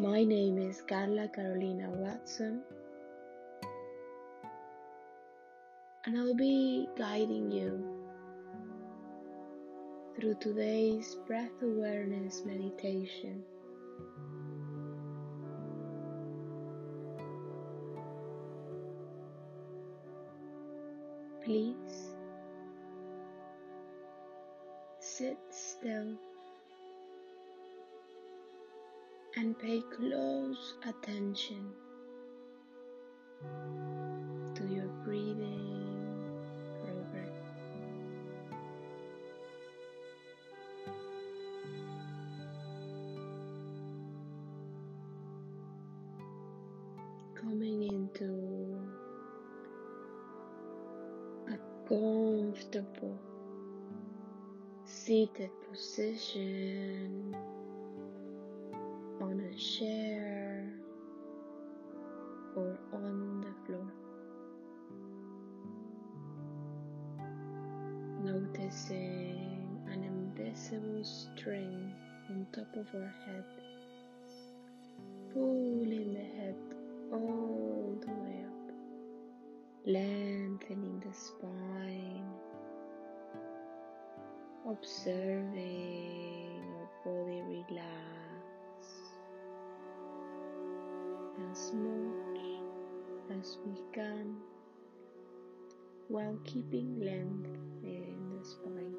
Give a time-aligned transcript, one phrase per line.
[0.00, 2.62] My name is Carla Carolina Watson,
[6.04, 7.84] and I'll be guiding you
[10.14, 13.42] through today's breath awareness meditation.
[21.42, 22.14] Please
[25.00, 26.16] sit still
[29.38, 31.70] and pay close attention
[34.52, 35.86] to your breathing
[36.82, 37.38] progress.
[47.40, 48.76] Coming into
[51.46, 51.58] a
[51.88, 53.16] comfortable
[54.84, 57.36] seated position
[59.58, 60.72] chair
[62.54, 63.92] or on the floor.
[68.22, 71.92] Noticing an invisible string
[72.30, 73.44] on top of our head,
[75.32, 76.56] pulling the head
[77.12, 78.70] all the way up,
[79.86, 82.30] lengthening the spine,
[84.68, 85.67] observing
[91.50, 92.40] as much
[93.38, 94.36] as we can
[96.08, 97.50] while keeping length
[97.82, 98.94] in the spine.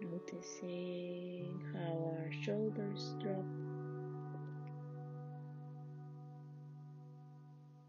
[0.00, 3.44] Noticing how our shoulders drop.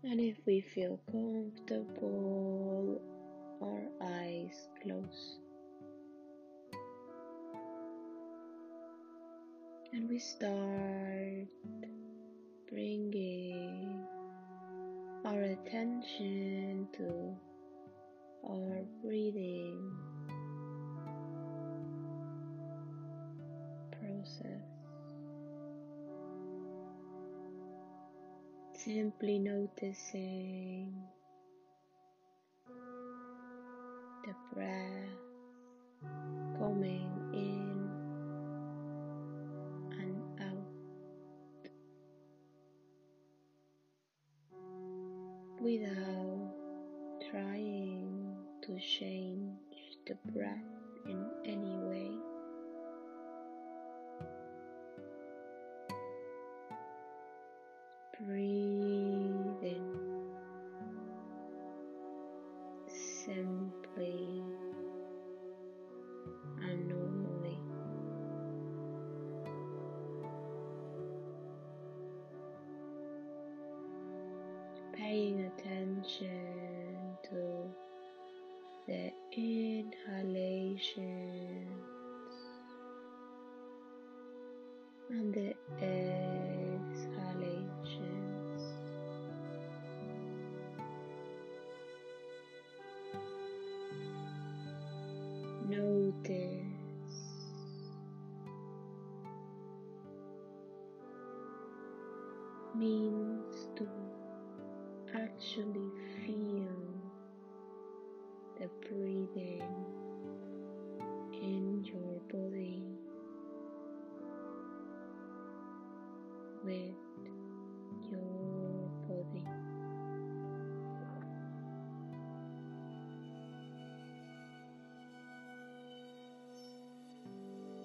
[0.04, 3.02] And if we feel comfortable,
[3.62, 5.45] our eyes close.
[9.96, 11.48] And we start
[12.70, 14.04] bringing
[15.24, 17.34] our attention to
[18.46, 19.94] our breathing
[23.90, 24.68] process.
[28.74, 30.94] Simply noticing
[34.26, 35.16] the breath
[36.60, 37.15] coming
[45.78, 46.54] without
[47.32, 49.58] trying to change
[50.08, 50.64] the breath
[51.06, 52.35] in any way.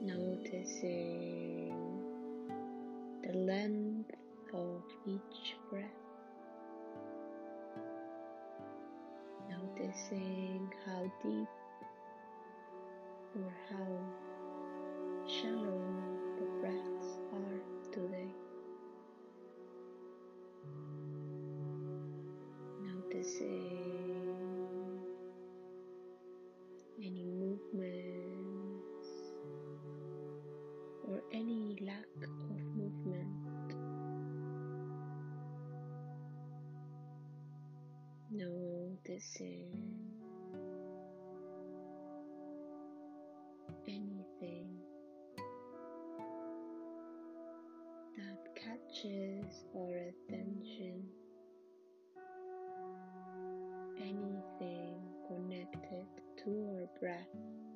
[0.03, 1.75] Noticing
[3.23, 4.11] the length
[4.55, 5.85] of each breath.
[9.51, 11.49] Noticing how deep
[13.37, 13.93] or how
[15.29, 16.00] shallow
[48.65, 51.03] catches our attention,
[53.99, 54.97] anything
[55.29, 56.07] connected
[56.45, 57.70] to our breath.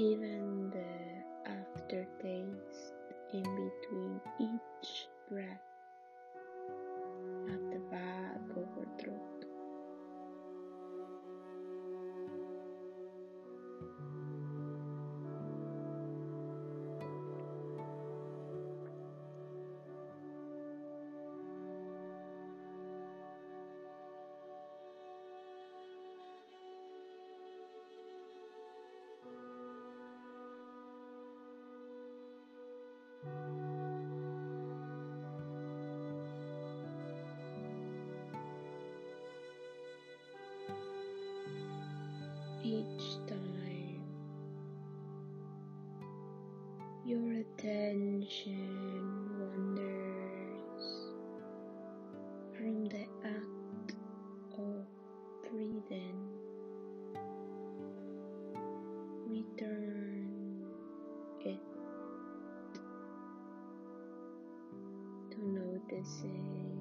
[0.00, 2.94] Even the aftertaste
[3.34, 5.60] in between each breath
[7.52, 8.29] at the back
[47.60, 49.04] attention
[49.38, 50.86] wanders
[52.56, 53.92] from the act
[54.56, 54.86] of
[55.50, 56.20] breathing,
[59.28, 60.64] return
[61.44, 61.60] it
[65.30, 66.79] to noticing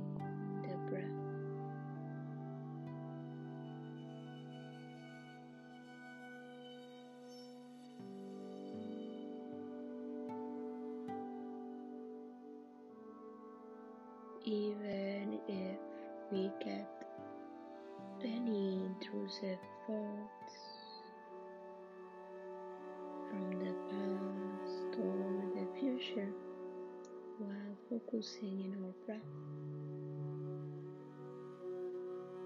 [28.41, 29.19] in our breath.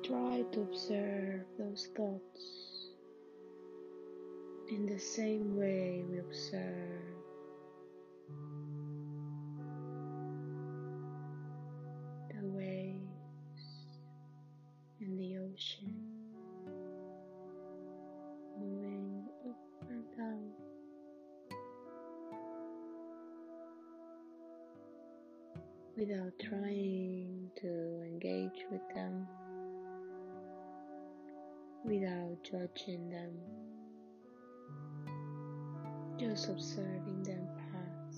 [0.03, 2.87] Try to observe those thoughts
[4.69, 6.03] in the same way
[26.05, 29.25] Without trying to engage with them,
[31.85, 33.31] without judging them,
[36.19, 38.17] just observing them pass.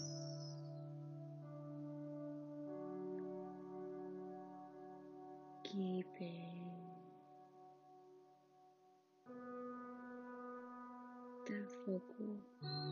[5.63, 6.63] Keeping
[11.45, 12.84] the focus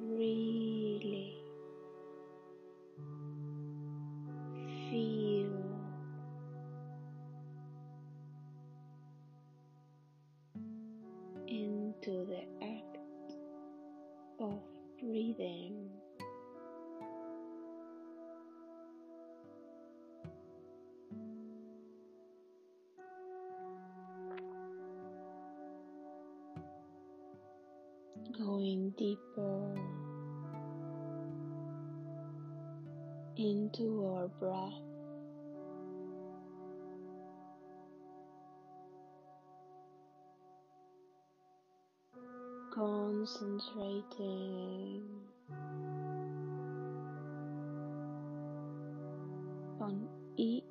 [0.00, 1.36] really
[4.90, 5.62] feel
[11.48, 12.98] into the act
[14.40, 14.60] of
[15.00, 15.90] breathing.
[28.38, 29.61] Going deeper
[33.36, 34.72] into our breath.
[42.74, 45.02] Concentrating
[49.80, 50.64] on each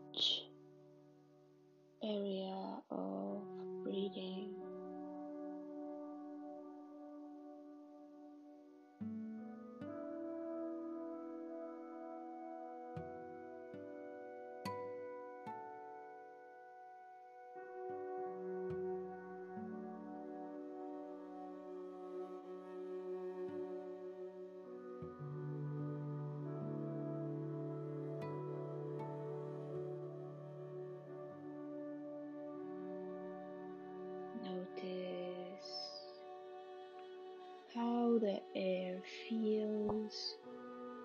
[38.21, 40.35] the air feels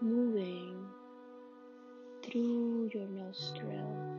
[0.02, 0.87] moving
[2.23, 4.15] through your nostrils.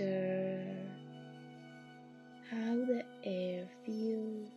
[0.00, 0.96] Observe
[2.50, 4.48] how the air feels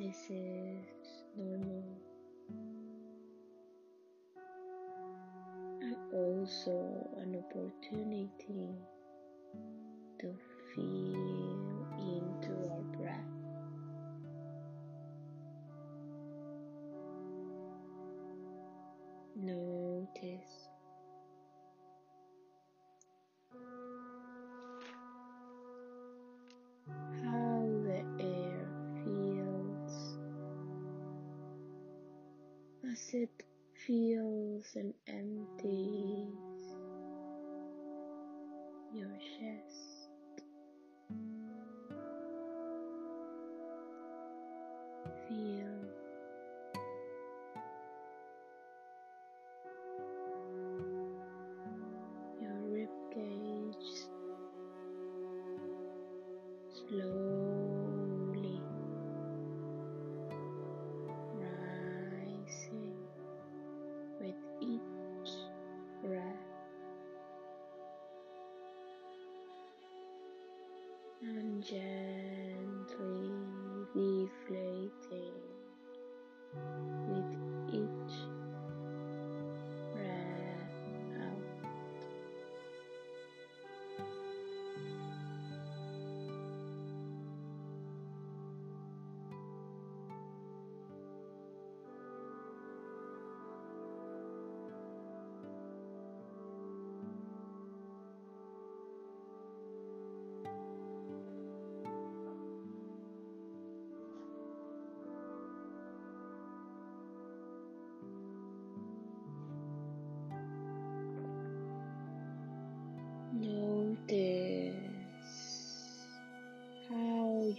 [0.00, 0.86] This is
[1.36, 1.84] normal.
[5.82, 8.78] And also an opportunity
[10.20, 10.34] to
[10.74, 11.59] feel
[56.90, 57.29] slowly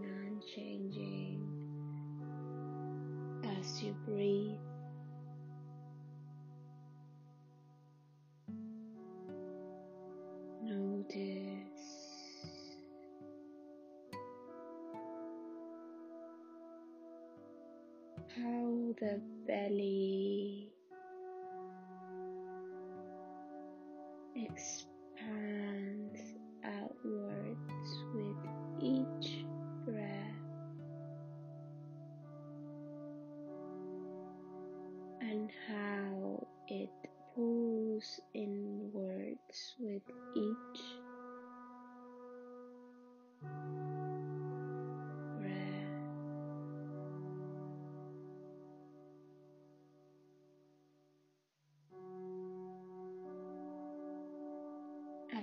[0.03, 1.39] and changing
[3.45, 4.59] as you breathe.
[10.61, 11.85] Notice
[18.35, 20.74] how the belly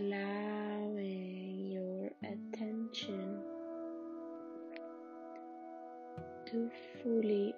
[0.02, 3.40] allowing your attention
[6.47, 6.71] to
[7.02, 7.54] fully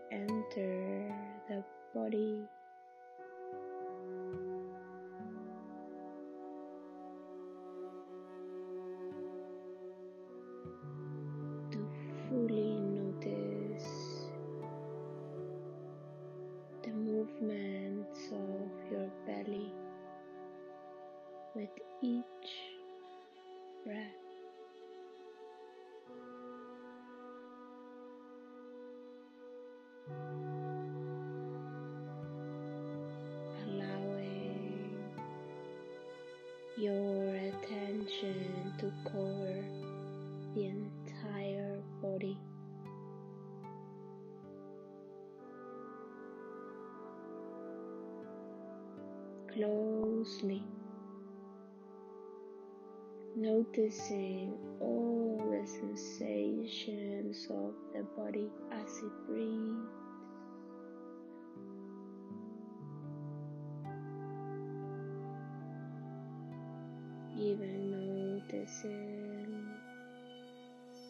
[36.85, 39.65] your attention to cover
[40.55, 42.37] the entire body.
[49.51, 50.63] Closely
[53.35, 60.04] noticing all the sensations of the body as it breathes.
[68.65, 69.67] Noticing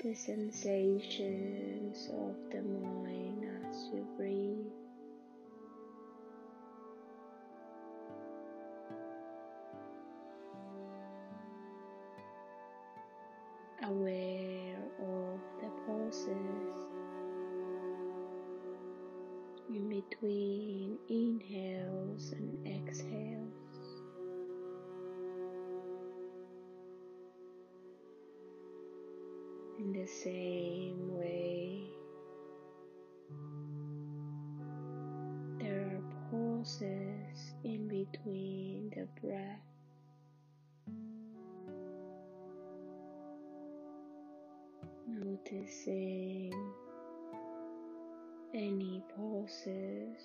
[0.03, 4.67] the sensations of the mind as you breathe.
[13.87, 16.27] aware of the pauses
[19.69, 23.54] in between inhales and exhales.
[30.05, 31.81] The same way,
[35.59, 39.61] there are pauses in between the breath.
[45.07, 46.53] noticing
[48.53, 50.21] any pauses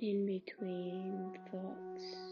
[0.00, 2.31] in between thoughts.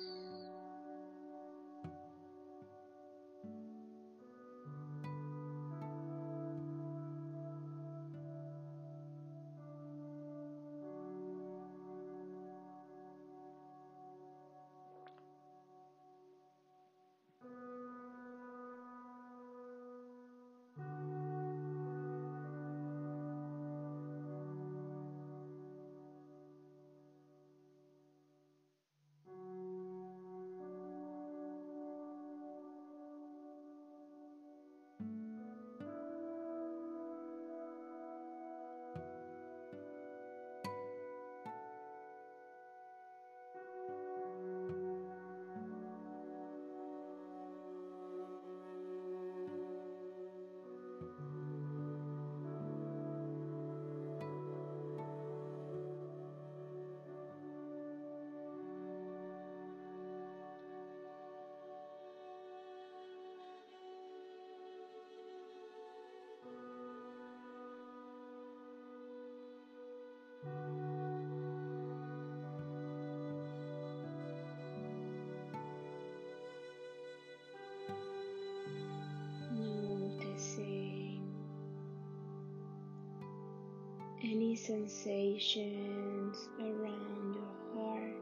[84.66, 88.16] Sensations around your heart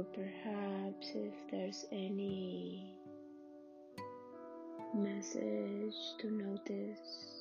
[0.00, 2.94] Or perhaps if there's any
[4.94, 7.39] message to notice,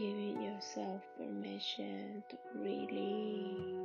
[0.00, 3.76] Giving yourself permission to really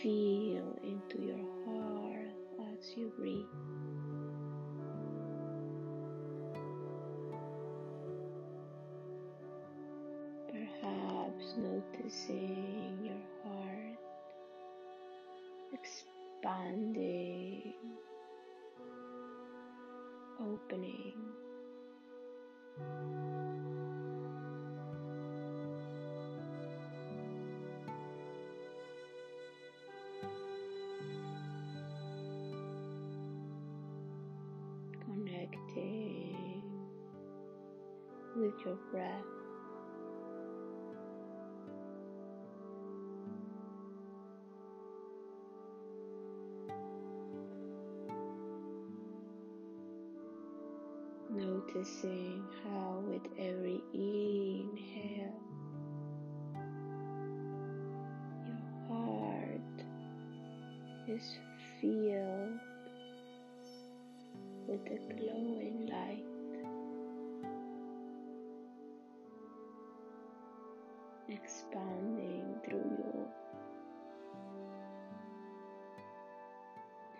[0.00, 2.32] feel into your heart
[2.72, 3.44] as you breathe.
[10.48, 13.98] Perhaps noticing your heart
[15.74, 17.74] expanding,
[20.40, 21.12] opening.
[38.90, 39.24] Breath.
[51.30, 55.40] Noticing how, with every inhale,
[58.46, 59.76] your heart
[61.08, 61.38] is
[61.80, 62.60] filled
[64.66, 66.33] with a glowing light.
[71.44, 73.28] Expanding through you,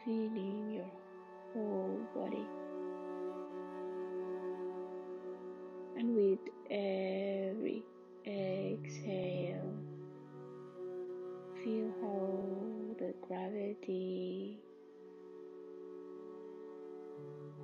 [0.03, 0.91] feeling your
[1.53, 2.47] whole body.
[5.99, 6.39] And with
[6.71, 7.85] every
[8.27, 9.75] exhale,
[11.63, 14.59] feel how the gravity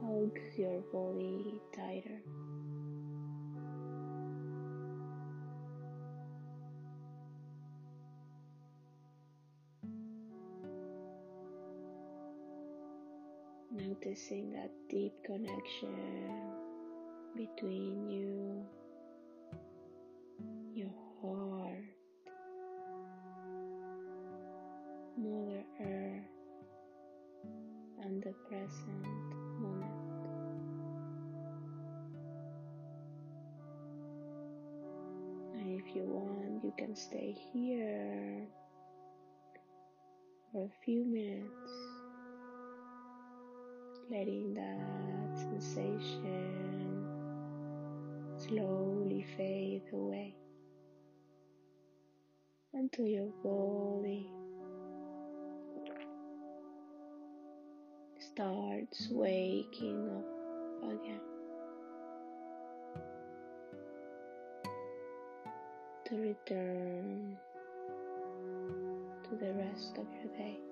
[0.03, 2.21] hugs your body tighter.
[14.03, 15.95] Noticing that deep connection
[17.37, 18.65] between you,
[20.75, 20.89] your
[21.21, 21.85] heart,
[25.19, 26.25] Mother Earth,
[28.03, 29.07] and the present
[29.59, 29.93] moment.
[35.59, 38.47] And if you want, you can stay here
[40.51, 41.90] for a few minutes,
[44.11, 47.07] letting that sensation
[48.37, 50.35] slowly fade away
[52.75, 54.29] until your body
[58.19, 61.21] starts waking up again
[66.05, 67.37] to return
[69.23, 70.70] to the rest of your day.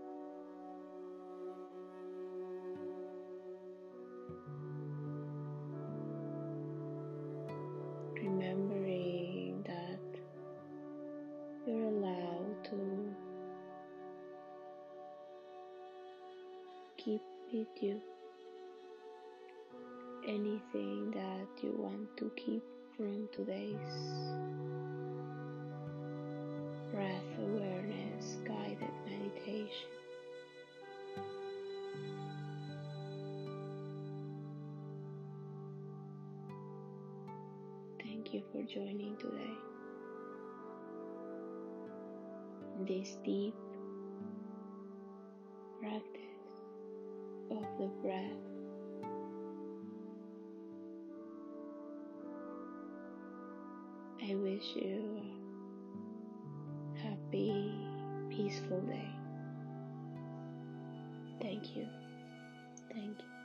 [22.29, 22.63] to keep
[22.97, 23.77] from today's
[26.93, 29.89] breath awareness guided meditation.
[38.03, 39.55] Thank you for joining today.
[42.87, 43.55] This deep
[45.81, 46.21] practice
[47.51, 48.48] of the breath
[54.59, 55.21] wish you
[56.97, 57.73] a happy,
[58.29, 59.09] peaceful day.
[61.41, 61.87] Thank you.
[62.93, 63.38] Thank you.